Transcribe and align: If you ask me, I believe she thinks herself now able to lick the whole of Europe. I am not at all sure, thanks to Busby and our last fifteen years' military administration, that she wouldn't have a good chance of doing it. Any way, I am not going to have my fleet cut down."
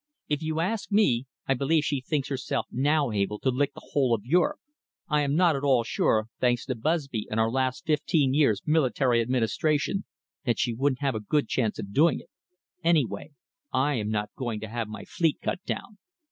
If 0.27 0.41
you 0.41 0.61
ask 0.61 0.91
me, 0.91 1.27
I 1.47 1.53
believe 1.53 1.85
she 1.85 2.01
thinks 2.01 2.27
herself 2.29 2.65
now 2.71 3.11
able 3.11 3.37
to 3.37 3.51
lick 3.51 3.75
the 3.75 3.87
whole 3.91 4.15
of 4.15 4.25
Europe. 4.25 4.57
I 5.07 5.21
am 5.21 5.35
not 5.35 5.55
at 5.55 5.61
all 5.63 5.83
sure, 5.83 6.25
thanks 6.39 6.65
to 6.65 6.73
Busby 6.73 7.27
and 7.29 7.39
our 7.39 7.51
last 7.51 7.85
fifteen 7.85 8.33
years' 8.33 8.63
military 8.65 9.21
administration, 9.21 10.05
that 10.43 10.57
she 10.57 10.73
wouldn't 10.73 11.01
have 11.01 11.13
a 11.13 11.19
good 11.19 11.47
chance 11.47 11.77
of 11.77 11.93
doing 11.93 12.19
it. 12.19 12.31
Any 12.83 13.05
way, 13.05 13.33
I 13.71 13.93
am 13.93 14.09
not 14.09 14.31
going 14.35 14.59
to 14.61 14.69
have 14.69 14.87
my 14.87 15.05
fleet 15.05 15.37
cut 15.39 15.63
down." 15.65 15.99